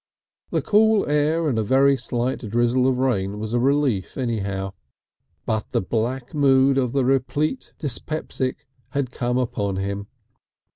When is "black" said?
5.81-6.33